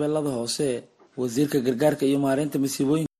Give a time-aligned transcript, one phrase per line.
[0.00, 0.82] shabeellada hoose
[1.16, 3.10] wasiirka gargaarka iyo maareynta masiibooyinka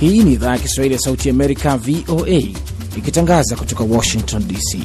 [0.00, 2.42] Hii ni idhaa ya Kiswahili ya Sauti Amerika, VOA,
[2.96, 4.78] ikitangaza kutoka Washington DC.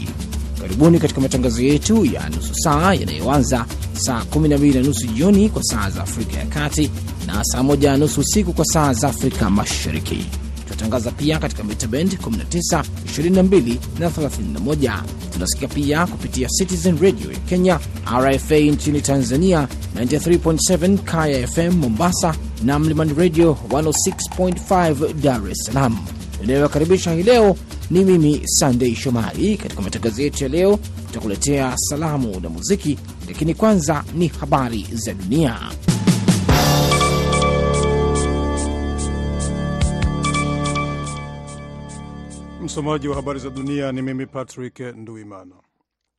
[0.61, 5.89] Karibuni katika matangazo yetu ya nusu saa yanayoanza saa 12 na nusu jioni kwa saa
[5.89, 6.91] za Afrika ya Kati
[7.27, 10.25] na saa 1 na nusu usiku kwa saa za Afrika Mashariki.
[10.77, 12.83] Tunatangaza pia katika mita bend 19,
[13.17, 15.03] 22 na 31.
[15.33, 17.79] Tunasikia pia kupitia Citizen Radio ya Kenya,
[18.19, 25.97] RFA nchini Tanzania 93.7, Kaya FM Mombasa na Mlimani Radio 106.5 Dar es Salaam.
[26.43, 27.55] Inayowakaribisha hii leo
[27.91, 29.57] ni mimi Sandei Shomari.
[29.57, 32.97] Katika matangazo yetu ya leo, tutakuletea salamu na muziki,
[33.27, 35.55] lakini kwanza ni habari za dunia.
[42.77, 45.55] Msomaji wa habari za dunia ni mimi Patrick Nduimana.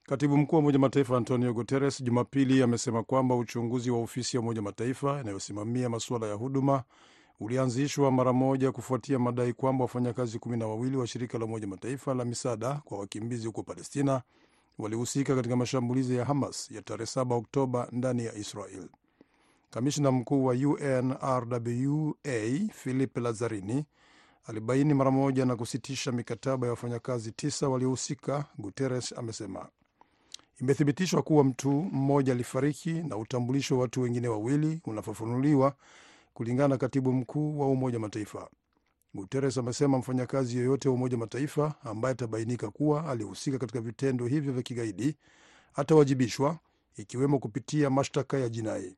[0.03, 4.62] Katibu mkuu wa Umoja Mataifa Antonio Guterres Jumapili amesema kwamba uchunguzi wa ofisi ya Umoja
[4.62, 6.83] Mataifa inayosimamia masuala ya huduma
[7.41, 12.14] ulianzishwa mara moja kufuatia madai kwamba wafanyakazi kumi na wawili wa shirika la Umoja Mataifa
[12.14, 14.23] la misaada kwa wakimbizi huko Palestina
[14.79, 18.89] walihusika katika mashambulizi ya Hamas ya tarehe 7 Oktoba ndani ya Israel.
[19.70, 21.55] Kamishna mkuu wa UNRWA
[22.75, 23.84] Philip Lazarini
[24.49, 28.45] alibaini mara moja na kusitisha mikataba ya wafanyakazi tisa waliohusika.
[28.59, 29.69] Guterres amesema
[30.61, 35.75] imethibitishwa kuwa mtu mmoja alifariki na utambulisho wa watu wengine wawili unafafanuliwa,
[36.35, 38.49] kulingana na katibu mkuu wa Umoja Mataifa.
[39.15, 44.63] Guterres amesema mfanyakazi yoyote wa Umoja Mataifa ambaye atabainika kuwa alihusika katika vitendo hivyo vya
[44.63, 45.17] kigaidi
[45.75, 46.59] atawajibishwa,
[46.97, 48.97] ikiwemo kupitia mashtaka ya jinai.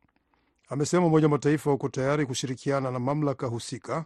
[0.69, 4.05] Amesema Umoja Mataifa uko tayari kushirikiana na mamlaka husika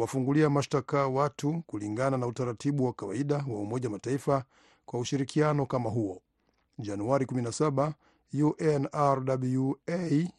[0.00, 4.44] kuwafungulia mashtaka watu kulingana na utaratibu wa kawaida wa Umoja Mataifa
[4.86, 6.22] kwa ushirikiano kama huo.
[6.78, 7.92] Januari 17
[8.34, 9.76] UNRWA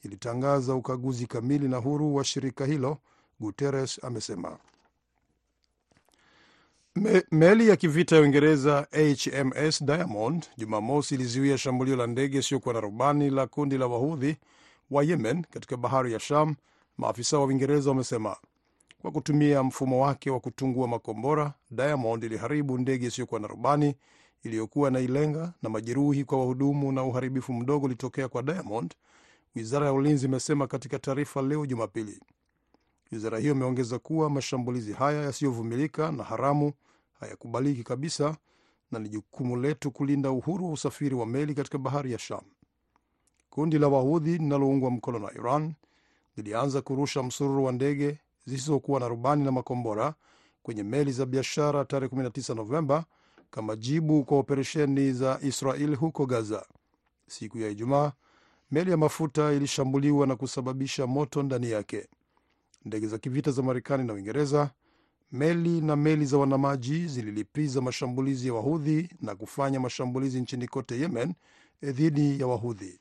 [0.03, 2.97] ilitangaza ukaguzi kamili na huru wa shirika hilo,
[3.39, 4.58] Guterres amesema.
[6.95, 12.79] Me, meli ya kivita ya Uingereza HMS Diamond Jumamosi ilizuia shambulio la ndege isiyokuwa na
[12.81, 14.38] rubani la kundi la wahudhi
[14.91, 16.56] wa Yemen katika bahari ya Sham,
[16.97, 18.35] maafisa wa Uingereza wamesema.
[19.07, 23.95] Kwa kutumia mfumo wake wa kutungua makombora, Diamond iliharibu ndege isiyokuwa na rubani
[24.44, 28.95] iliyokuwa na ilenga na majeruhi kwa wahudumu na uharibifu mdogo ulitokea kwa Diamond,
[29.56, 32.19] wizara ya ulinzi imesema katika taarifa leo Jumapili.
[33.12, 36.74] Wizara hiyo imeongeza kuwa mashambulizi haya yasiyovumilika na haramu
[37.19, 38.38] hayakubaliki kabisa
[38.91, 42.44] na ni jukumu letu kulinda uhuru wa usafiri wa meli katika bahari ya Sham.
[43.50, 45.74] Kundi la wahudhi linaloungwa mkono na Iran
[46.38, 50.13] lilianza kurusha msururu wa ndege zisizokuwa na rubani na makombora
[50.63, 53.06] kwenye meli za biashara tarehe 19 Novemba
[53.52, 56.66] kama jibu kwa operesheni za Israel huko Gaza.
[57.28, 58.12] Siku ya Ijumaa,
[58.72, 62.07] meli ya mafuta ilishambuliwa na kusababisha moto ndani yake.
[62.86, 64.72] Ndege za kivita za Marekani na Uingereza,
[65.31, 71.34] meli na meli za wanamaji zililipiza mashambulizi ya Wahudhi na kufanya mashambulizi nchini kote Yemen
[71.84, 73.00] dhidi ya Wahudhi.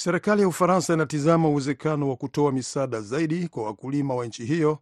[0.00, 4.78] Serikali ya Ufaransa inatizama uwezekano wa kutoa misaada zaidi kwa wakulima wa nchi hiyo,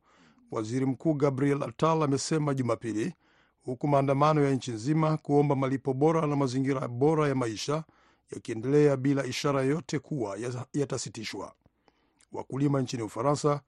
[0.51, 3.15] waziri mkuu Gabriel Attal amesema Jumapili,
[3.63, 7.85] huku maandamano ya nchi nzima kuomba malipo bora na mazingira bora ya maisha
[8.33, 10.39] yakiendelea bila ishara yoyote kuwa
[10.75, 11.53] yatasitishwa.
[12.33, 13.61] Wakulima nchini Ufaransa,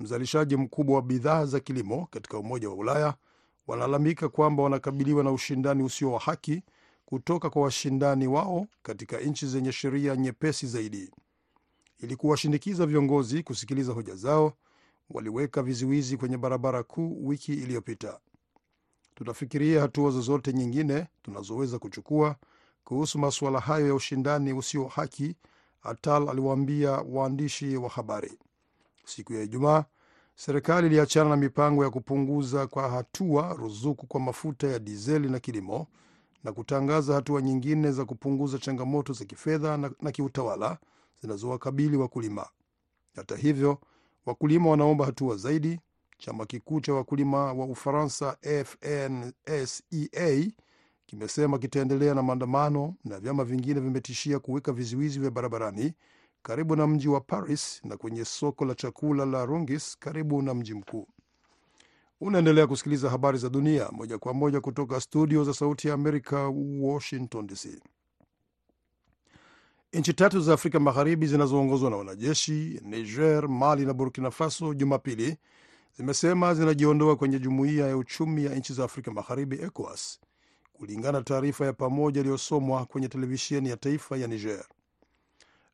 [0.00, 3.14] mzalishaji mkubwa wa bidhaa za kilimo katika Umoja wa Ulaya,
[3.66, 6.62] wanalalamika kwamba wanakabiliwa na ushindani usio wa haki
[7.12, 11.10] kutoka kwa washindani wao katika nchi zenye sheria nyepesi zaidi.
[11.98, 14.52] Ili kuwashinikiza viongozi kusikiliza hoja zao,
[15.10, 18.18] waliweka vizuizi kwenye barabara kuu wiki iliyopita.
[19.14, 22.36] Tunafikiria hatua zozote nyingine tunazoweza kuchukua
[22.84, 25.36] kuhusu masuala hayo ya ushindani usio haki,
[25.82, 28.38] Atal aliwaambia waandishi wa habari.
[29.04, 29.84] Siku ya Ijumaa,
[30.36, 35.86] serikali iliachana na mipango ya kupunguza kwa hatua ruzuku kwa mafuta ya dizeli na kilimo
[36.44, 40.78] na kutangaza hatua nyingine za kupunguza changamoto za kifedha na, na kiutawala
[41.20, 42.48] zinazowakabili wakulima.
[43.16, 43.78] Hata hivyo,
[44.26, 45.80] wakulima wanaomba hatua zaidi.
[46.18, 50.50] Chama kikuu cha wakulima wa Ufaransa FNSEA
[51.06, 55.92] kimesema kitaendelea na maandamano na vyama vingine vimetishia kuweka vizuizi vya barabarani
[56.42, 60.74] karibu na mji wa Paris na kwenye soko la chakula la Rungis karibu na mji
[60.74, 61.08] mkuu.
[62.24, 66.48] Unaendelea kusikiliza habari za dunia moja kwa moja kutoka studio za Sauti ya Amerika,
[66.80, 67.68] Washington DC.
[69.92, 75.36] Nchi tatu za Afrika Magharibi zinazoongozwa na wanajeshi, Niger, Mali na Burkina Faso, Jumapili
[75.96, 80.20] zimesema zinajiondoa kwenye Jumuiya ya Uchumi ya Nchi za Afrika Magharibi, ECOWAS,
[80.72, 84.64] kulingana na taarifa ya pamoja iliyosomwa kwenye televisheni ya taifa ya Niger.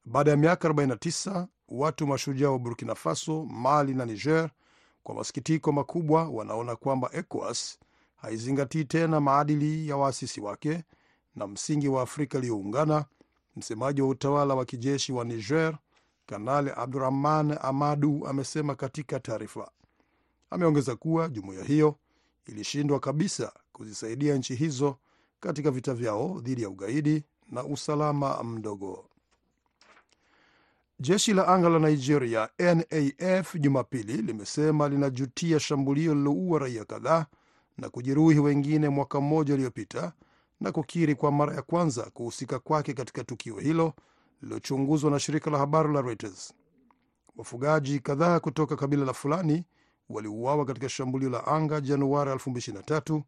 [0.04, 4.50] Baada ya miaka 49 watu mashujaa wa Burkina Faso, Mali na Niger
[5.08, 7.78] kwa masikitiko makubwa wanaona kwamba ECOWAS
[8.16, 10.84] haizingatii tena maadili ya waasisi wake
[11.36, 13.04] na msingi wa Afrika iliyoungana.
[13.56, 15.78] Msemaji wa utawala wa kijeshi wa Niger,
[16.26, 19.70] Kanali Abdurahman Amadu, amesema katika taarifa.
[20.50, 21.94] Ameongeza kuwa jumuiya hiyo
[22.46, 24.96] ilishindwa kabisa kuzisaidia nchi hizo
[25.40, 29.08] katika vita vyao dhidi ya ugaidi na usalama mdogo.
[31.00, 37.26] Jeshi la anga la Nigeria NAF Jumapili limesema linajutia shambulio lililoua raia kadhaa
[37.78, 40.12] na kujeruhi wengine mwaka mmoja uliopita
[40.60, 43.92] na kukiri kwa mara ya kwanza kuhusika kwake katika tukio hilo
[44.42, 46.54] lililochunguzwa na shirika la habari la Reuters.
[47.36, 49.64] Wafugaji kadhaa kutoka kabila la Fulani
[50.08, 53.22] waliuawa katika shambulio la anga Januari 2023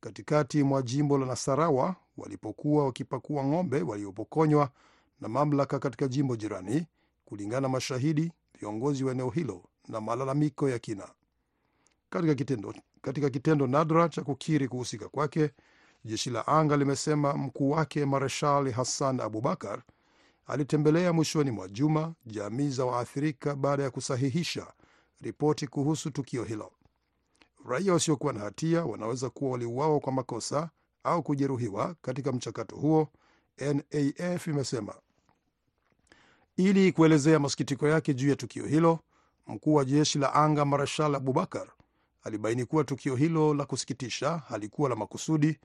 [0.00, 4.70] katikati mwa jimbo la Nasarawa walipokuwa wakipakua ng'ombe waliopokonywa
[5.20, 6.86] na mamlaka katika jimbo jirani,
[7.32, 11.08] kulingana na mashahidi, viongozi wa eneo hilo na malalamiko ya kina.
[12.10, 15.50] Katika kitendo, katika kitendo nadra cha kukiri kuhusika kwake,
[16.04, 19.82] jeshi la anga limesema mkuu wake Mareshal Hassan Abubakar
[20.46, 24.72] alitembelea mwishoni mwa juma jamii za waathirika baada ya kusahihisha
[25.20, 26.72] ripoti kuhusu tukio hilo.
[27.68, 30.70] Raia wasiokuwa na hatia wanaweza kuwa waliuawa kwa makosa
[31.04, 33.08] au kujeruhiwa katika mchakato huo,
[33.58, 34.94] NAF imesema.
[36.56, 38.98] Ili kuelezea masikitiko yake juu ya tukio hilo,
[39.46, 41.68] mkuu wa jeshi la anga Marashal Abubakar
[42.22, 45.58] alibaini kuwa tukio hilo la kusikitisha halikuwa la makusudi,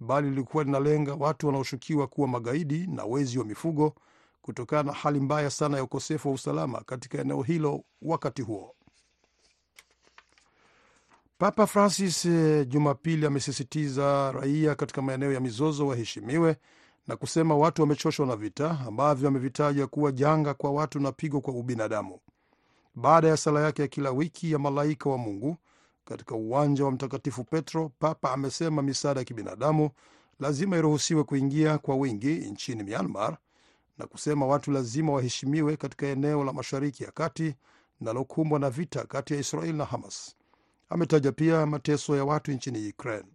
[0.00, 3.94] bali lilikuwa linalenga watu wanaoshukiwa kuwa magaidi na wezi wa mifugo
[4.42, 8.74] kutokana na hali mbaya sana ya ukosefu wa usalama katika eneo hilo wakati huo.
[11.38, 12.26] Papa Francis
[12.68, 16.56] Jumapili amesisitiza raia katika maeneo ya mizozo waheshimiwe
[17.06, 21.54] na kusema watu wamechoshwa na vita ambavyo amevitaja kuwa janga kwa watu na pigo kwa
[21.54, 22.18] ubinadamu.
[22.94, 25.56] Baada ya sala yake ya kila wiki ya malaika wa Mungu
[26.04, 29.90] katika uwanja wa Mtakatifu Petro, Papa amesema misaada ya kibinadamu
[30.40, 33.36] lazima iruhusiwe kuingia kwa wingi nchini Myanmar
[33.98, 37.54] na kusema watu lazima waheshimiwe katika eneo la Mashariki ya Kati
[38.00, 40.36] linalokumbwa na vita kati ya Israel na Hamas.
[40.88, 43.28] Ametaja pia mateso ya watu nchini Ukraine.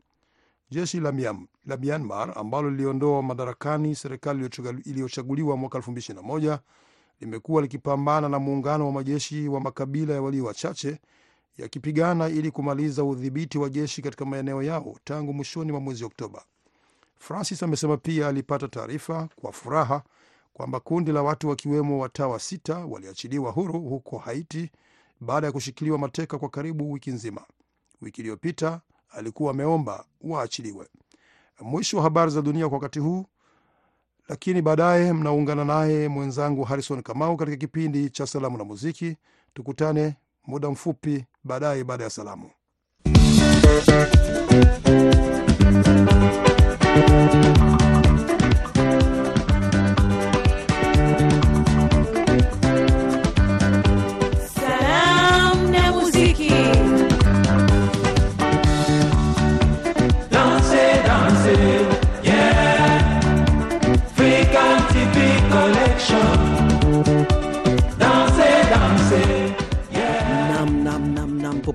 [0.72, 4.50] Jeshi la, Myanmar, la Myanmar ambalo liliondoa madarakani serikali
[4.86, 6.60] iliyochaguliwa mwaka 2021
[7.20, 11.00] limekuwa likipambana na muungano wa majeshi wa makabila ya walio wachache
[11.58, 16.44] yakipigana ili kumaliza udhibiti wa jeshi katika maeneo yao tangu mwishoni mwa mwezi Oktoba.
[17.18, 20.04] Francis amesema pia alipata taarifa kwa furaha
[20.54, 24.72] kwamba kundi la watu wakiwemo watawa sita waliachiliwa huru huko Haiti
[25.20, 27.42] baada ya kushikiliwa mateka kwa karibu wiki nzima.
[28.02, 30.88] Wiki iliyopita alikuwa ameomba waachiliwe.
[31.62, 33.26] Mwisho wa habari za dunia kwa wakati huu,
[34.30, 39.18] lakini baadaye mnaungana naye mwenzangu Harrison Kamau katika kipindi cha salamu na muziki.
[39.54, 40.16] Tukutane
[40.48, 42.50] muda mfupi baadaye baada ya salamu.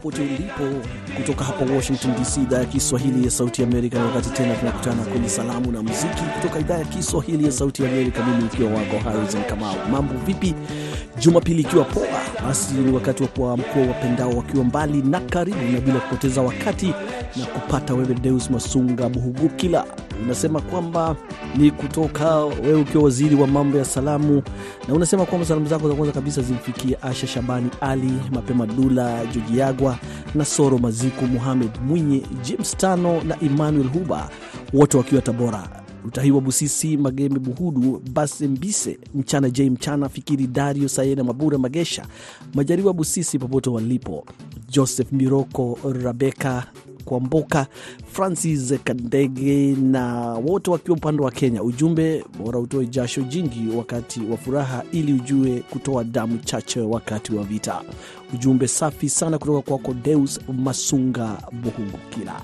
[0.04, 3.98] Popote ulipo kutoka hapa Washington DC, idhaa ya Kiswahili ya Sauti ya Amerika.
[3.98, 8.24] Na wakati tena tunakutana kwenye salamu na muziki kutoka idhaa ya Kiswahili ya Sauti Amerika,
[8.26, 9.74] mimi ukiwa wako Harrison Kamau.
[9.90, 10.54] Mambo vipi?
[11.18, 12.06] Jumapili ikiwa poa,
[12.46, 16.86] basi ni wakati wa kuwaamkua wapendao wakiwa mbali na karibu, na bila kupoteza wakati
[17.36, 19.84] na kupata wewe Deus Masunga Buhugukila
[20.22, 21.16] unasema kwamba
[21.56, 24.42] ni kutoka wewe ukiwa waziri wa mambo ya salamu,
[24.88, 29.98] na unasema kwamba salamu zako za kwanza kabisa zimfikie Asha Shabani Ali, Mapema Dula, Jojiagwa
[30.34, 34.30] na Soro Maziku, Muhamed Mwinyi, James Tano na Emmanuel Huba,
[34.72, 35.68] wote wakiwa Tabora.
[36.06, 42.06] Utahiwa Busisi, Magembe Buhudu, Base Mbise, Mchana J Mchana, Fikiri Dario, Sayena Mabura, Magesha
[42.54, 44.24] Majariwa Busisi, popote walipo,
[44.70, 46.66] Joseph Miroko, Rabeka
[47.04, 47.66] Kwamboka,
[48.12, 51.62] Francis Kandege na wote wakiwa upande wa Kenya.
[51.62, 57.44] Ujumbe bora utoe jasho jingi wakati wa furaha, ili ujue kutoa damu chache wakati wa
[57.44, 57.80] vita.
[58.34, 62.40] Ujumbe safi sana kutoka kwako Deus Masunga Buhungukila.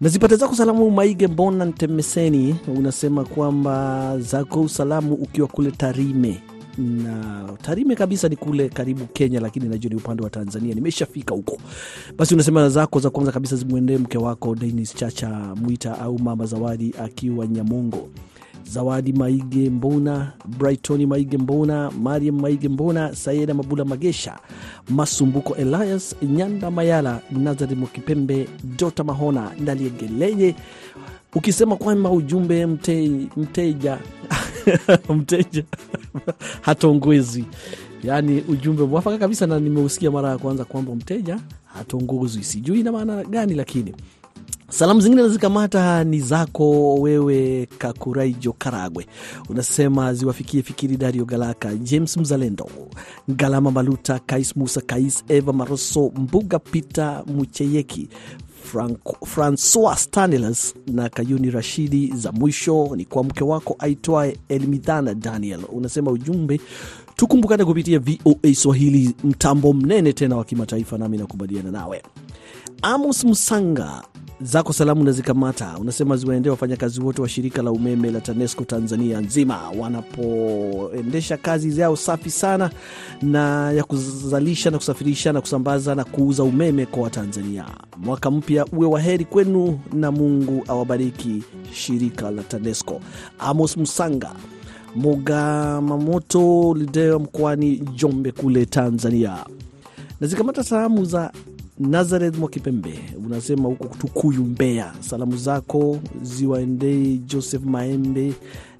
[0.00, 6.42] Nazipata zako salamu Maige Mbona Ntemeseni, unasema kwamba zako salamu ukiwa kule Tarime
[6.78, 10.74] na Tarime kabisa ni kule karibu Kenya, lakini najua ni upande wa Tanzania.
[10.74, 11.58] Nimeshafika huko.
[12.18, 16.94] Basi unasema zako za kwanza kabisa zimwendee mke wako Denis Chacha Mwita au mama Zawadi
[17.04, 18.08] akiwa Nyamongo,
[18.64, 24.38] Zawadi Maige Mbona, Brighton Maige Mbona, Mariam Maige Mbona, Sayeda Mabula Magesha,
[24.88, 30.54] Masumbuko Elias, Nyanda Mayala, Nazari Mokipembe, Dota Mahona, Ndaliegeleye,
[31.34, 33.98] ukisema kwamba ujumbe mte, mteja
[35.16, 35.64] mteja
[36.66, 37.44] hatongozwi,
[38.04, 42.44] yaani ujumbe mwafaka kabisa, na nimeusikia mara ya kwanza kwamba mteja hatongozwi.
[42.44, 43.94] Sijui ina maana gani, lakini
[44.68, 49.06] Salamu zingine nazikamata ni zako wewe, Kakuraijo Karagwe,
[49.48, 52.68] unasema ziwafikie Fikiri Dario Galaka, James Mzalendo,
[53.28, 58.08] Galama Maluta, Kais Musa Kais, Eva Maroso, Mbuga Peter Mucheyeki,
[59.26, 62.12] Francois Stanelas na Kayuni Rashidi.
[62.14, 65.60] Za mwisho ni kwa mke wako aitwaye Elmidhana Daniel.
[65.72, 66.60] Unasema ujumbe
[67.16, 72.02] tukumbukane kupitia VOA Swahili, mtambo mnene tena wa kimataifa, nami nakubaliana nawe.
[72.82, 74.02] Amos Musanga
[74.40, 79.70] zako salamu nazikamata, unasema ziwaendee wafanyakazi wote wa shirika la umeme la TANESCO Tanzania nzima
[79.78, 82.70] wanapoendesha kazi zao safi sana
[83.22, 87.64] na ya kuzalisha na kusafirisha na kusambaza na kuuza umeme kwa Watanzania.
[87.96, 93.00] Mwaka mpya uwe waheri kwenu na Mungu awabariki shirika la TANESCO.
[93.38, 94.32] Amos Musanga
[94.96, 99.36] Moga Mamoto Lideo mkoani Jombe kule Tanzania.
[100.20, 101.32] Nazikamata salamu za
[101.78, 102.94] Nazareth Mwakipembe
[103.26, 104.92] unasema huko Tukuyu, Mbeya.
[105.00, 108.32] Salamu zako ziwaendei Joseph Maembe,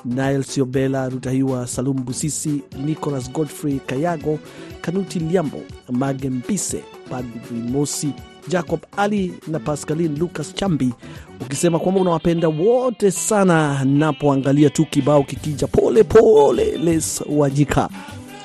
[0.04, 4.38] Nael Siobela Rutahiwa, Salum Busisi, Nicholas Godfrey Kayago,
[4.80, 5.60] Kanuti Liambo,
[5.92, 8.10] Mage Mpise, Padri Mosi,
[8.48, 10.92] Jacob Ali na Pascalin Lucas Chambi,
[11.40, 13.84] ukisema kwamba unawapenda wote sana.
[13.84, 17.88] Napoangalia tu kibao kikija pole pole, les wajika,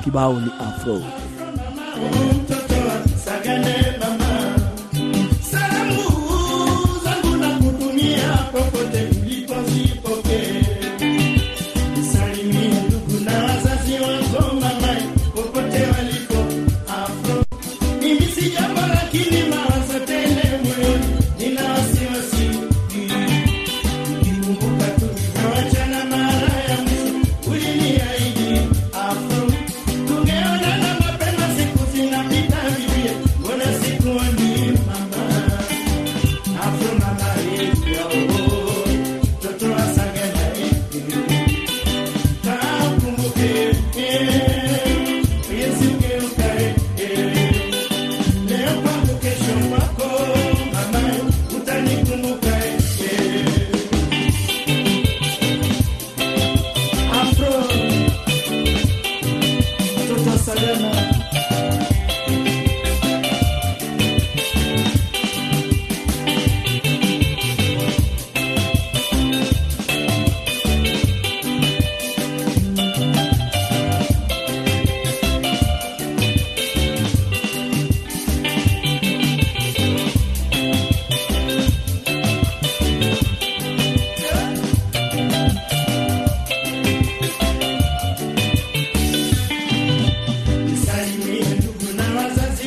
[0.03, 1.01] kibao ni afro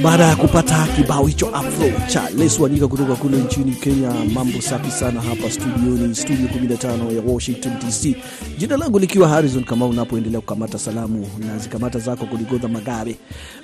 [0.03, 5.21] Baada ya kupata kibao hicho afro cha Leswanika kutoka kule nchini Kenya, mambo safi sana
[5.21, 8.17] hapa studioni, studio 15 ya Washington DC,
[8.59, 9.91] jina langu likiwa Harrison Kamau.
[9.91, 13.17] Unapoendelea kukamata salamu na zikamata zako kuligodha Magabe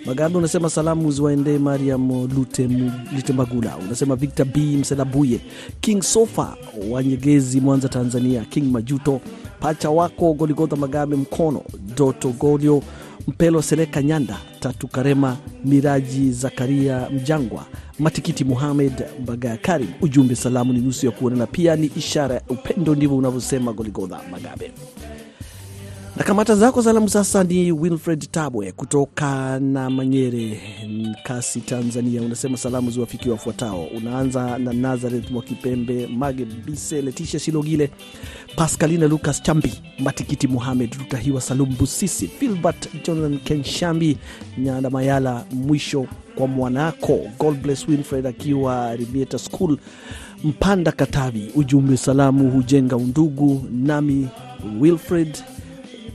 [0.06, 2.28] Magabe, unasema salamu ziwaendee Mariam
[3.16, 4.60] Litembagula, unasema Victor B.
[4.76, 5.40] Mselabuye,
[5.80, 6.56] King Sofa
[6.90, 9.20] Wanyegezi, Mwanza Tanzania, King Majuto,
[9.60, 11.62] pacha wako Goligodha Magabe Mkono,
[11.96, 12.82] Doto Golio
[13.28, 17.64] Mpelo Seleka Nyanda, Tatu Karema, Miraji Zakaria Mjangwa,
[17.98, 19.88] Matikiti Muhamed bagaya Karim.
[20.00, 24.70] Ujumbe, salamu ni nusu ya kuonana, pia ni ishara ya upendo, ndivyo unavyosema Goligodha Magabe.
[26.18, 32.22] Na kamata zako salamu sasa ni Wilfred Tabwe kutoka na Manyere Nkasi, Tanzania.
[32.22, 33.84] Unasema salamu ziwafikie wafuatao.
[33.96, 37.90] Unaanza na Nazareth Mwakipembe, Mage Bise, Letisha Shilogile,
[38.56, 44.16] Pascalina Lucas Chambi, Matikiti Muhamed Rutahiwa, Salum Busisi, Filbert Jonathan Kenshambi,
[44.58, 45.44] Nyanda Mayala.
[45.52, 47.86] Mwisho kwa mwanako God bless
[48.28, 49.78] akiwa Rivieta School
[50.44, 51.50] Mpanda, Katavi.
[51.54, 53.64] Ujumbe, salamu hujenga undugu.
[53.72, 54.28] Nami
[54.80, 55.38] Wilfred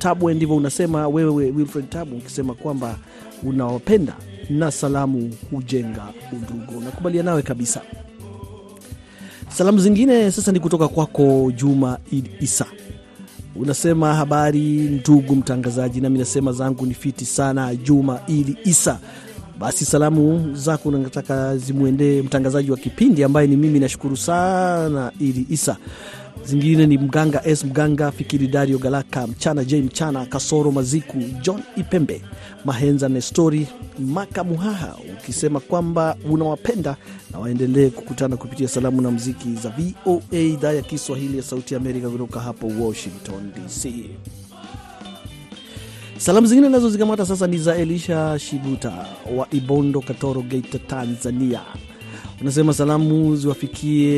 [0.03, 2.95] Tabwe, ndivyo unasema wewe Wilfred Tabwe, ukisema kwamba
[3.43, 4.13] unawapenda
[4.49, 6.81] na salamu hujenga udugu.
[6.81, 7.81] Nakubalia nawe kabisa.
[9.49, 12.65] Salamu zingine sasa ni kutoka kwako Juma Id Isa,
[13.55, 17.75] Unasema habari ndugu mtangazaji, nami nasema zangu ni fiti sana.
[17.75, 18.99] Juma ili Isa,
[19.59, 23.79] basi salamu zako nataka zimwendee mtangazaji wa kipindi ambaye ni mimi.
[23.79, 25.77] Nashukuru sana ili Isa.
[26.45, 32.21] Zingine ni Mganga S Mganga, Fikiri Dario Galaka, Mchana J Mchana, Kasoro Maziku, John Ipembe,
[32.65, 33.67] Mahenza Nestori,
[33.99, 36.95] Maka Muhaha, ukisema kwamba unawapenda
[37.31, 41.79] na waendelee kukutana kupitia salamu na mziki za VOA idhaa ya Kiswahili ya Sauti ya
[41.79, 43.89] Amerika kutoka hapo Washington DC.
[46.17, 49.05] Salamu zingine nazo zikamata sasa ni za Elisha Shibuta
[49.37, 51.61] wa Ibondo, Katoro, Geita, Tanzania.
[52.43, 54.09] Unasema salamu ziwafikie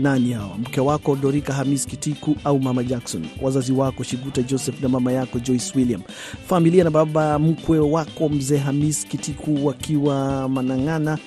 [0.00, 0.58] nani hawa?
[0.58, 5.38] Mke wako Dorika Hamis Kitiku au mama Jackson, wazazi wako Shiguta Joseph na mama yako
[5.38, 6.02] Joyce William,
[6.48, 11.18] familia na baba mkwe wako mzee Hamis Kitiku wakiwa Manang'ana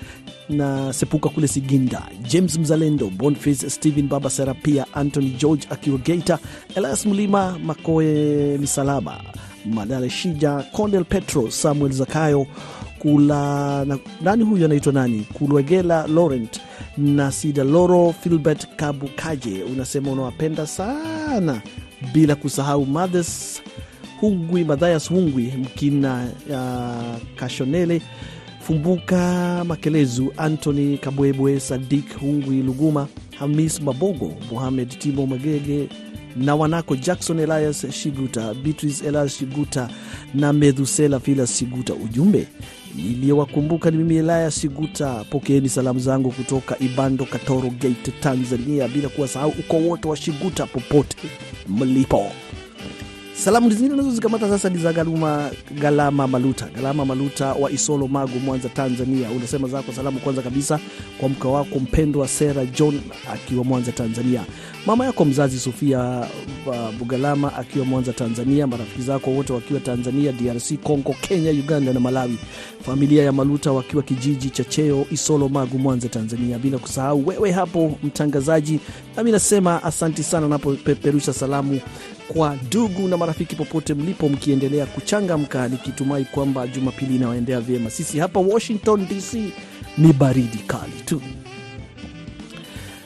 [0.49, 6.39] na Sepuka kule Siginda, James Mzalendo, Boniface Stephen, baba Serapia, Anthony George akiwa Geita,
[6.75, 9.21] Elias Mlima Makoe, Misalaba
[9.65, 12.47] Madale Shija, Condel Petro, Samuel Zakayo
[13.03, 16.61] kula na, nani huyu anaitwa nani Kulwegela Laurent
[16.97, 21.61] na Sida Loro Filbert Kabukaje, unasema unawapenda sana,
[22.13, 23.61] bila kusahau Mathes
[24.21, 28.01] Hungwi, Madhayas Hungwi, Mkina uh, Kashonele
[28.67, 33.07] Fumbuka Makelezu, Anthony Kabwebwe, Sadik Hungwi Luguma,
[33.39, 35.89] Hamis Mabogo, Mohamed Timo Magege
[36.35, 39.89] na wanako Jackson Elias Shiguta, Beatrice Elias Shiguta
[40.33, 41.93] na Methusela Filas Shiguta.
[41.93, 42.47] Ujumbe
[42.95, 45.23] niliyowakumbuka ni mimi Elaya Siguta.
[45.29, 51.17] Pokeeni salamu zangu kutoka Ibando, Katoro, Gate, Tanzania, bila kuwasahau uko wote wa Shiguta popote
[51.67, 52.31] mlipo.
[53.43, 58.39] Salamu zingine nazo zikamata sasa ni za Galuma Galama Maluta, Galama Maluta wa Isolo, Magu,
[58.39, 59.29] Mwanza, Tanzania.
[59.31, 60.79] Unasema zako salamu kwanza kabisa
[61.19, 63.01] kwa mke wako mpendwa Sera John
[63.33, 64.41] akiwa Mwanza, Tanzania,
[64.85, 66.27] mama yako mzazi Sofia
[66.67, 71.99] uh, Bugalama akiwa Mwanza, Tanzania, marafiki zako wote wakiwa Tanzania, DRC, Congo, Kenya, Uganda na
[71.99, 72.37] Malawi,
[72.85, 77.95] familia ya Maluta wakiwa kijiji cha Cheo, Isolo, Magu, Mwanza, Tanzania, bila kusahau wewe hapo
[78.03, 78.79] mtangazaji.
[79.17, 81.79] Nami nasema asanti sana napopeperusha salamu
[82.33, 87.89] kwa ndugu na marafiki popote mlipo, mkiendelea kuchangamka, nikitumai kwamba Jumapili inawaendea vyema.
[87.89, 89.33] Sisi hapa Washington DC
[89.97, 91.21] ni baridi kali tu.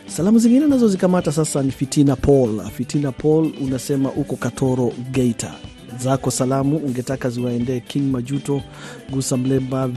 [0.08, 2.62] Salamu zingine nazo zikamata sasa ni Fitina Paul.
[2.70, 5.54] Fitina Paul unasema uko Katoro, Geita
[5.98, 8.62] zako salamu ungetaka ziwaendee King Majuto,
[9.10, 9.90] Gusa Mlemba,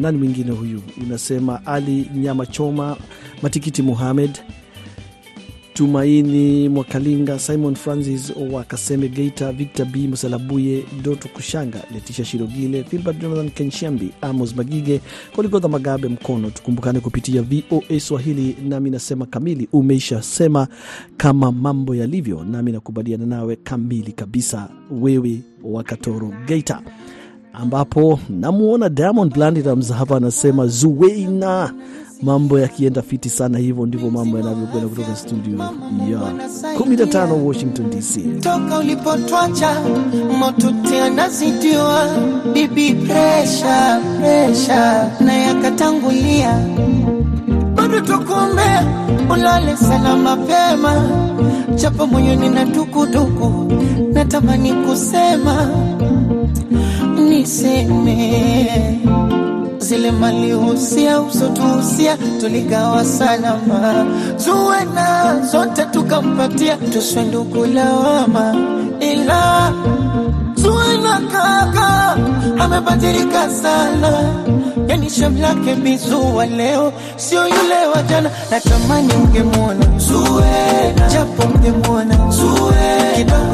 [0.00, 0.82] nani mwingine huyu?
[1.02, 2.96] Unasema Ali Nyama Choma,
[3.42, 4.38] Matikiti Muhamed,
[5.74, 13.18] Tumaini Mwakalinga, Simon Francis wa Kaseme Geita, Victor B Musalabuye, Doto Kushanga, Letisha Shirogile, Filbert
[13.18, 15.00] Jonathan Kenshambi, Amos Magige,
[15.36, 16.50] Koligodha Magabe Mkono.
[16.50, 19.68] Tukumbukane kupitia VOA Swahili, nami nasema kamili.
[19.72, 20.68] Umeisha sema
[21.16, 26.82] kama mambo yalivyo, nami nakubaliana nawe kamili kabisa, wewe wa Katoro Geita,
[27.52, 31.74] ambapo namuona Diamond Platnumz hapa anasema Zuweina
[32.22, 33.58] mambo yakienda fiti sana.
[33.58, 36.20] Hivyo ndivyo mambo yanavyokwenda kutoka studio ya
[36.78, 38.40] 15 Washington DC.
[38.40, 39.80] Toka ulipotwacha
[40.38, 42.08] motuti anazidiwa
[42.52, 46.66] bibi, presha presha na yakatangulia,
[47.74, 48.86] bado tukuombea
[49.32, 51.08] ulale salama pema,
[51.74, 53.72] japo moyoni na dukuduku,
[54.12, 55.68] natamani kusema
[57.28, 58.98] niseme
[59.82, 68.54] zile malihusia usotuhusia tuligawa salama, zuwena zote tukampatia, tuswe ndugu lawama,
[69.00, 69.72] ila
[70.54, 72.16] zuwena kaka
[72.58, 74.12] amebadilika sana,
[74.88, 78.30] yani shemlake bizu wa leo sio yule wa jana.
[78.50, 83.51] Natamani ungemwona Zuwena, japo ungemwona Zuwena, kidogo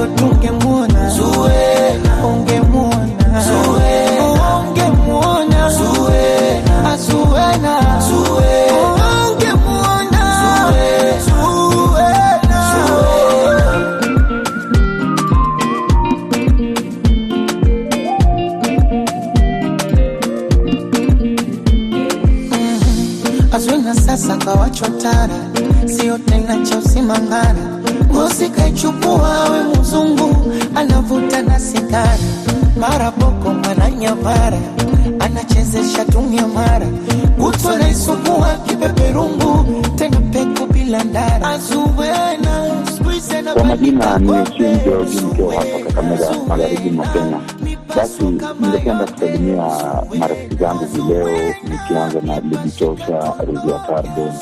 [51.03, 54.33] hii leo, nikianza na Lebitosha Ruzia Tardo,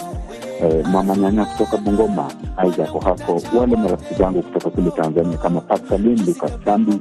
[0.62, 6.22] eh, mama nyanya kutoka Bungoma, aizako hapo, wale marafiki zangu kutoka kule Tanzania kama Pascaline
[6.26, 7.00] Lucas Sambi,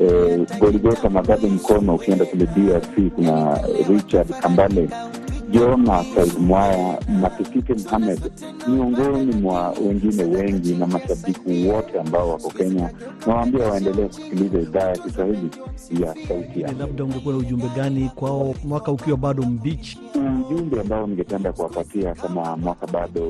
[0.00, 4.88] eh, Goligota Magabe Mkono, ukienda kule DRC kuna Richard Kambale
[5.52, 8.32] Jona Said Mwaya, Matikiti Mohamed
[8.68, 12.90] miongoni mwa wengine wengi na mashabiki wote ambao wako Kenya,
[13.26, 15.50] nawaambia waendelee kusikiliza idhaa ya Kiswahili
[16.00, 19.98] ya Sauti ya Labda ungekuwa na ujumbe gani kwao, mwaka ukiwa bado mbichi?
[20.50, 23.22] ujumbe ambao ningependa kuwapatia kama mwaka bado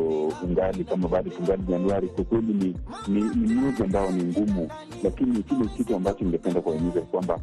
[0.45, 2.75] ungali kama bado tungali Januari, kwa kweli ni,
[3.09, 4.69] ni, mwezi ambao ni ngumu,
[5.05, 7.39] lakini kile kitu ambacho ningependa kuwahimiza kwamba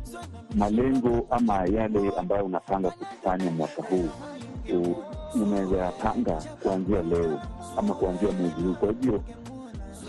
[0.56, 4.10] malengo ama yale ambayo unapanga kufanya mwaka huu
[5.36, 7.40] unaweza yapanga kuanzia leo
[7.78, 8.74] ama kuanzia mwezi huu.
[8.74, 9.22] Kwa hivyo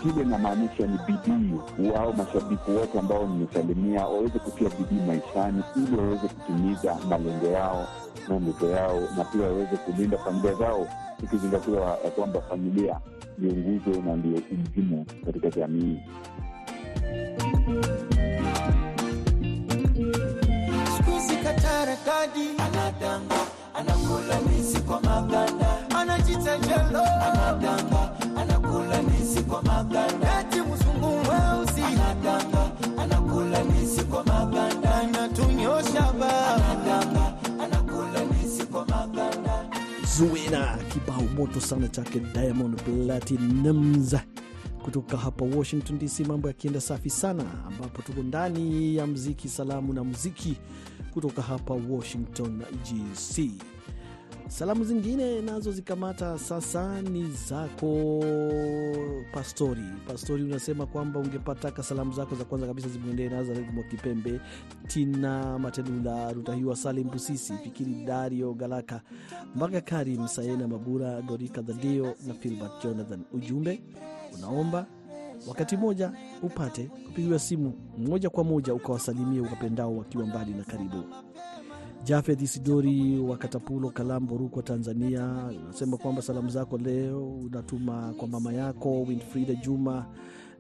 [0.03, 1.55] kile inamaanisha ni bidii
[1.95, 7.87] wao mashabiki wote ambao nimesalimia waweze kutia bidii maishani ili waweze kutimiza malengo yao
[8.29, 10.87] na ndoto yao na pia waweze kulinda familia zao
[11.25, 13.01] ikizingatiwa ya kwamba familia
[13.39, 16.01] ndio nguzo na ndio umuhimu katika jamii
[21.45, 23.41] katarakadi anadanga
[23.81, 25.89] anakula nisi kwa maganda.
[26.01, 28.11] Anajita jelo anadanga.
[28.37, 30.41] Anakula nisi kwa maganda.
[30.41, 31.83] Eti mzungu mweusi.
[31.83, 32.71] Anadanga.
[33.03, 34.95] Anakula nisi kwa maganda.
[34.95, 37.33] Anatunyosha ba anadanga.
[37.65, 39.65] Anakula nisi kwa maganda.
[40.17, 44.15] Zuena, kibao moto sana chake Diamond Platinumz
[44.85, 46.21] kutoka hapa Washington DC.
[46.27, 50.57] Mambo yakienda safi sana, ambapo tuko ndani ya mziki, salamu na muziki
[51.15, 53.51] kutoka hapa Washington GC.
[54.49, 58.25] Salamu zingine nazo zikamata sasa ni zako
[59.33, 59.83] Pastori.
[60.09, 64.41] Pastori, unasema kwamba ungepataka salamu zako za kwanza kabisa zimwendee Nazareth Mwakipembe,
[64.87, 69.01] Tina Matelula, Rutahiwa Salim Busisi, Fikiri Dario Galaka,
[69.57, 73.21] Mbaga Karim, Sayena Mabura, Dorika Dhadeo na Filbert Jonathan.
[73.33, 73.83] Ujumbe
[74.35, 74.87] unaomba
[75.49, 76.13] wakati mmoja
[76.43, 81.05] upate kupigiwa simu moja kwa moja ukawasalimia ukapendao wakiwa mbali na karibu.
[82.05, 88.53] Jafeth Isidori wa Katapulo, Kalambo, Rukwa, Tanzania, unasema kwamba salamu zako leo unatuma kwa mama
[88.53, 90.07] yako Winfrida Juma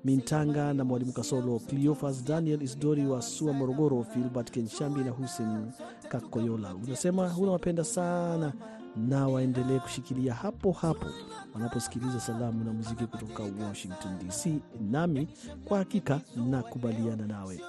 [0.05, 5.67] Mintanga na mwalimu Kasolo, Cleofas Daniel Isidori wa Sua, Morogoro, Filbert Kenshambi na Hussein
[6.09, 6.75] Kakoyola.
[6.75, 8.53] Unasema unawapenda sana
[8.97, 11.07] na waendelee kushikilia hapo hapo
[11.55, 14.47] wanaposikiliza salamu na muziki kutoka Washington DC.
[14.91, 15.29] Nami
[15.65, 17.61] kwa hakika nakubaliana nawe.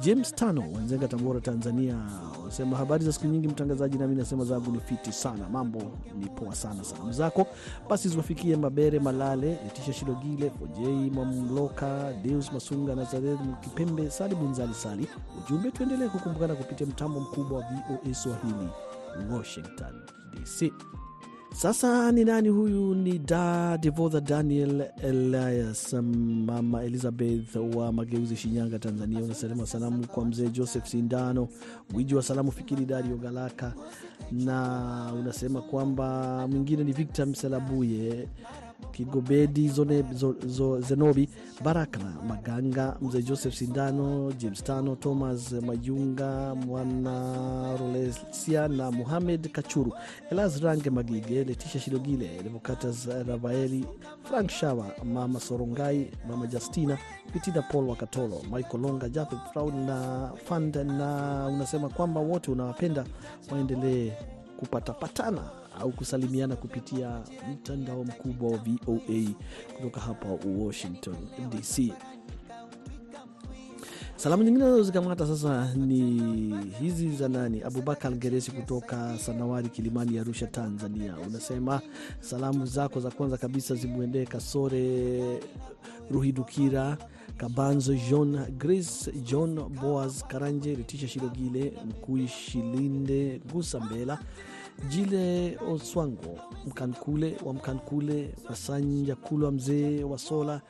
[0.00, 1.96] James Tano Wanzenga, Tabora, Tanzania,
[2.42, 5.82] unasema habari za siku nyingi mtangazaji, nami nasema zangu ni fiti sana, mambo
[6.18, 6.84] ni poa sana.
[6.84, 7.46] Salamu zako
[7.90, 15.06] basi ziwafikie Mabere Malale, Letisha Shilogile, Fojei Mamloka, Deus Masunga, Nazareth Mkipembe, Sali Bunzali Sali.
[15.44, 18.68] Ujumbe, tuendelee kukumbukana kupitia mtambo mkubwa wa VOA Swahili,
[19.30, 20.72] Washington DC.
[21.54, 22.94] Sasa ni nani huyu?
[22.94, 29.24] Ni da Devodha Daniel Elias, mama Elizabeth wa Mageuzi, Shinyanga, Tanzania.
[29.24, 31.48] Unasema salamu kwa mzee Joseph Sindano,
[31.94, 33.72] wiji wa salamu Fikiri Dario Galaka,
[34.32, 38.28] na unasema kwamba mwingine ni Victor Mselabuye
[38.92, 41.28] Kigobedi Zone, zo, zo, Zenobi
[41.64, 49.92] Baraka Maganga, mzee Joseph Sindano, James Tano, Thomas Mayunga, Mwana Rolesia na Muhamed Kachuru,
[50.30, 53.84] Elas Range Magige, Letisha Shilogile, Revocatas Ravaeli,
[54.22, 56.98] Frank Shawa, Mama Sorongai, Mama Justina
[57.32, 63.04] Pitida, Paul Wakatolo, Michael Longa, Jafet Fraud na Fand, na unasema kwamba wote unawapenda
[63.50, 64.12] waendelee
[64.56, 65.42] kupatapatana
[65.80, 69.30] au kusalimiana kupitia mtandao mkubwa wa VOA
[69.76, 71.16] kutoka hapa Washington
[71.50, 71.92] DC.
[74.16, 77.62] Salamu nyingine nazo zikamata sasa ni hizi za nani?
[77.62, 81.16] Abubakar Geresi kutoka Sanawari, Kilimani, Arusha, Tanzania.
[81.28, 81.80] Unasema
[82.20, 85.40] salamu zako za kwanza kabisa zimwendee Kasore
[86.10, 86.96] Ruhidukira
[87.36, 94.18] Kabanzo, John Grace, John Boaz Karanje, Ritisha Shirogile, Mkui Shilinde, Gusa Mbela
[94.88, 100.60] Jile Oswango Mkankule wa Mkankule, Masanja Kulwa, mzee wa Sola,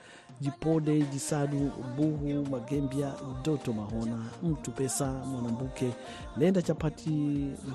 [0.41, 3.13] Jipode Jisadu, Buhu Magembia,
[3.45, 5.93] Doto Mahona, Mtu Pesa, Mwanambuke
[6.37, 7.11] Lenda Chapati,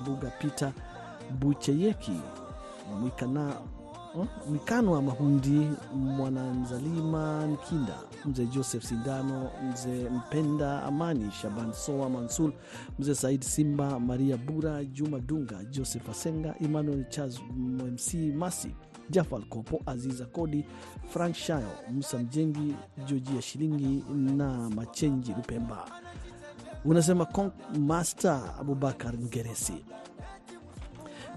[0.02, 0.72] Mbuga Pita
[1.38, 2.12] Bucheyeki,
[3.00, 3.52] Mwikana
[4.50, 7.94] Mikano wa Mahundi, Mwananzalima Nkinda,
[8.24, 12.52] mzee Joseph Sindano, mzee Mpenda Amani, Shaban Soa Mansul,
[12.98, 18.74] mzee Said Simba, Maria Bura, Juma Dunga, Joseph Asenga, Emmanuel Chaz, MC Masi,
[19.10, 20.64] Jafal Kopo, Aziza Kodi,
[21.08, 22.74] Frank Shayo, Musa Mjengi,
[23.06, 25.84] Jojia Shilingi na Machenji Lupemba.
[26.84, 27.26] Unasema
[27.78, 29.84] Master Abubakar Ngeresi.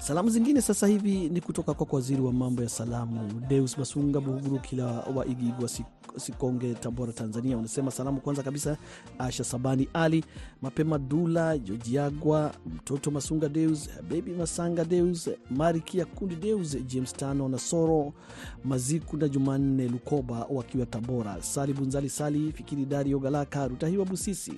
[0.02, 4.86] Salamu zingine sasa hivi ni kutoka kwako waziri wa mambo ya salamu Deus Masunga Buhugurukila
[4.86, 5.68] wa Igigwa
[6.18, 7.58] Sikonge, Tabora, Tanzania.
[7.58, 8.78] Unasema salamu kwanza kabisa
[9.20, 10.24] Asha Sabani Ali
[10.62, 17.60] Mapema Dula Jojiagwa mtoto Masunga Deus Bebi Masanga Deus Marikia Kundi Deus James Tano na
[17.60, 18.14] Soro
[18.64, 24.54] Maziku na Jumanne Lukoba wakiwa Tabora, Sali Bunzali Sali Fikiri Dario Galaka Rutahiwa Busisi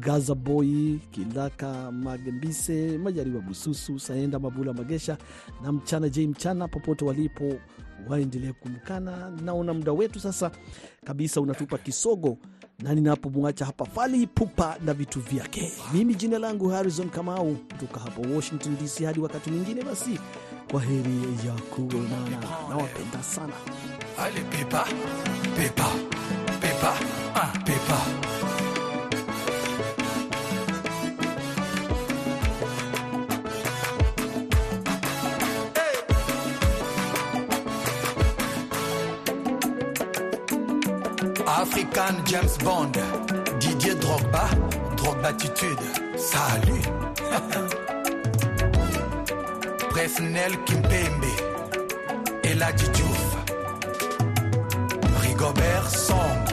[0.00, 5.18] Gaza Boy Kilaka Magembise Majariwa Bususu Saenda Mabula Magesha
[5.62, 7.54] na Mchana J Mchana popote walipo
[8.08, 9.30] waendelee kukumbukana.
[9.44, 10.50] Naona muda wetu sasa
[11.04, 12.38] kabisa unatupa kisogo,
[12.78, 15.72] na ninapomwacha hapa Fali Ipupa na vitu vyake.
[15.92, 19.04] Mimi jina langu Harrison Kamau kutoka hapa Washington DC.
[19.04, 20.18] Hadi wakati mwingine, basi
[20.70, 23.52] kwa heri ya kuonana, nawapenda sana.
[24.18, 24.84] Allez, Pépa,
[25.56, 25.86] Pépa,
[26.60, 26.94] Pépa,
[27.34, 28.43] ah, Pépa.
[41.96, 42.98] African James Bond,
[43.60, 44.48] Didier Drogba,
[44.96, 45.78] Drogbatitude,
[46.16, 46.82] salut.
[49.90, 51.30] Presnel Kimpembe,
[52.42, 53.36] Eladji Diouf,
[55.22, 56.44] Rigobert Song,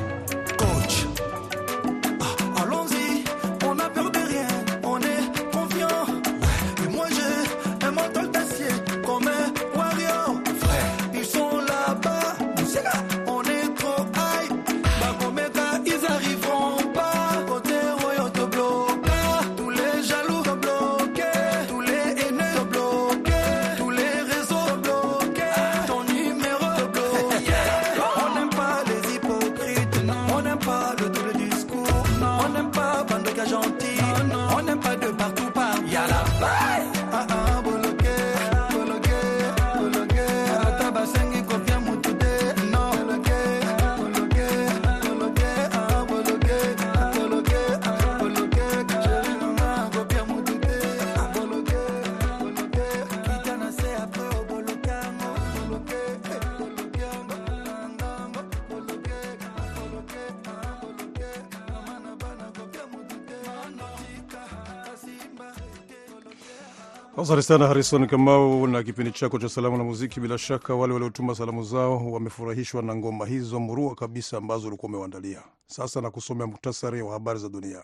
[67.32, 70.20] Asante sana Harison Kamau na kipindi chako cha salamu na muziki.
[70.20, 75.44] Bila shaka wale waliotuma salamu zao wamefurahishwa na ngoma hizo murua kabisa ambazo ulikuwa umewaandalia.
[75.68, 77.84] Sasa na kusomea muktasari wa habari za dunia.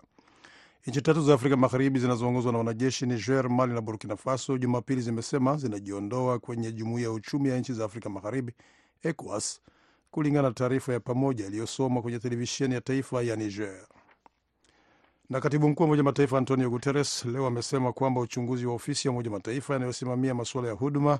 [0.87, 5.57] Nchi tatu za Afrika Magharibi zinazoongozwa na wanajeshi Niger, Mali na Burkina Faso Jumapili zimesema
[5.57, 8.53] zinajiondoa kwenye jumuiya ya uchumi ya nchi za Afrika Magharibi,
[9.03, 9.61] ECOWAS,
[10.11, 13.87] kulingana na taarifa ya pamoja iliyosomwa kwenye televisheni ya taifa ya Niger.
[15.29, 19.11] Na katibu mkuu wa Umoja Mataifa Antonio Guterres leo amesema kwamba uchunguzi wa ofisi ya
[19.11, 21.19] Umoja Mataifa yanayosimamia masuala ya huduma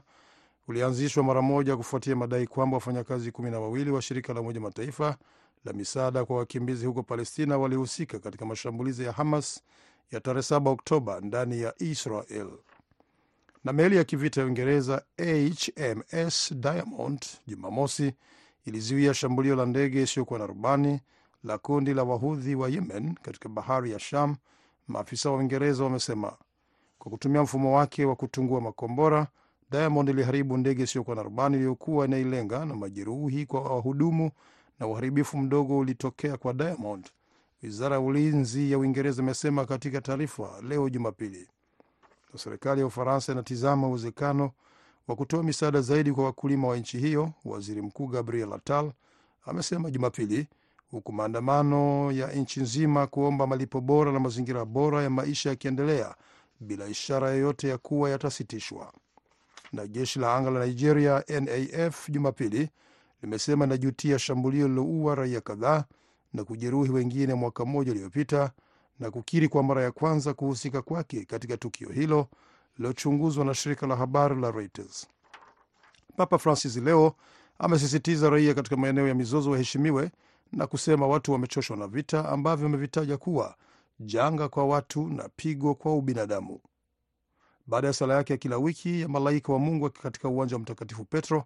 [0.68, 5.18] ulianzishwa mara moja kufuatia madai kwamba wafanyakazi kumi na wawili wa shirika la Umoja Mataifa
[5.66, 9.62] la misaada kwa wakimbizi huko Palestina walihusika katika mashambulizi ya Hamas
[10.12, 12.48] ya tarehe 7 Oktoba ndani ya Israel.
[13.64, 18.14] Na meli ya kivita ya Uingereza HMS Diamond Jumamosi
[18.66, 21.00] ilizuia shambulio la ndege isiyokuwa na rubani
[21.48, 24.36] la kundi la wahudhi wa Yemen katika bahari ya Sham,
[24.88, 26.34] maafisa wa Uingereza wamesema.
[27.00, 29.28] Kwa kutumia mfumo wake wa kutungua makombora,
[29.72, 34.32] Diamond iliharibu ndege isiyokuwa na rubani iliyokuwa inailenga na majeruhi kwa wahudumu
[34.80, 37.08] na uharibifu mdogo ulitokea kwa Diamond,
[37.64, 41.48] wizara ya ulinzi ya Uingereza imesema katika taarifa leo Jumapili.
[42.36, 44.52] Serikali ya Ufaransa inatizama uwezekano
[45.08, 48.92] wa kutoa misaada zaidi kwa wakulima wa nchi hiyo, waziri mkuu Gabriel Attal
[49.46, 50.48] amesema Jumapili,
[50.92, 56.16] huku maandamano ya nchi nzima kuomba malipo bora na mazingira bora ya maisha yakiendelea
[56.60, 58.94] bila ishara yoyote ya kuwa yatasitishwa.
[59.74, 62.70] Na jeshi la anga la Nigeria NAF Jumapili
[63.22, 65.84] limesema linajutia shambulio liloua raia kadhaa
[66.34, 68.52] na kujeruhi wengine mwaka mmoja uliopita
[69.00, 72.28] na kukiri kwa mara ya kwanza kuhusika kwake katika tukio hilo
[72.78, 75.08] lilochunguzwa na shirika la habari la Reuters.
[76.18, 77.14] Papa Francis leo
[77.60, 80.12] amesisitiza raia katika maeneo ya mizozo waheshimiwe
[80.52, 83.56] na kusema watu wamechoshwa na vita ambavyo wamevitaja kuwa
[84.00, 86.60] janga kwa watu na pigo kwa ubinadamu.
[87.68, 91.06] Baada ya sala yake ya kila wiki ya malaika wa Mungu katika uwanja wa Mtakatifu
[91.06, 91.44] Petro,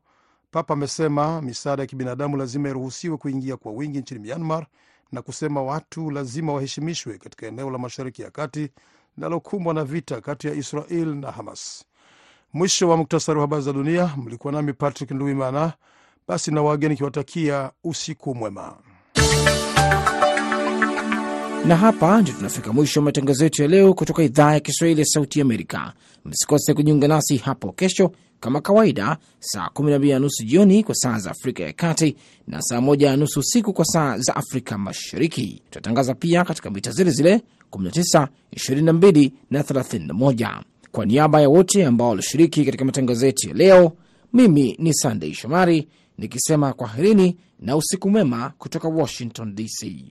[0.51, 4.65] Papa amesema misaada ya kibinadamu lazima iruhusiwe kuingia kwa wingi nchini Myanmar
[5.11, 8.69] na kusema watu lazima waheshimishwe katika eneo la Mashariki ya Kati
[9.17, 11.85] linalokumbwa na vita kati ya Israel na Hamas.
[12.53, 14.13] Mwisho wa muktasari wa habari za dunia.
[14.17, 15.73] Mlikuwa nami Patrick Nduimana.
[16.27, 18.77] Basi na wageni kiwatakia usiku mwema.
[21.67, 25.05] Na hapa ndio tunafika mwisho wa matangazo yetu ya leo kutoka idhaa ya Kiswahili ya
[25.05, 25.93] Sauti Amerika.
[26.25, 31.31] Msikose kujiunga nasi hapo kesho kama kawaida, saa 12 na nusu jioni kwa saa za
[31.31, 32.15] Afrika ya Kati
[32.47, 35.61] na saa 1 na nusu usiku kwa saa za Afrika Mashariki.
[35.65, 40.61] Tutatangaza pia katika mita zile zile 19, 22 na 31.
[40.91, 43.91] Kwa niaba ya wote ambao walishiriki katika matangazo yetu ya leo,
[44.33, 50.05] mimi ni Sandei Shomari nikisema kwaherini na usiku mwema kutoka Washington DC.